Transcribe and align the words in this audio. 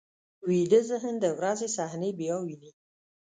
ویده 0.47 0.79
ذهن 0.89 1.15
د 1.23 1.25
ورځې 1.37 1.67
صحنې 1.77 2.09
بیا 2.19 2.35
ویني 2.43 2.71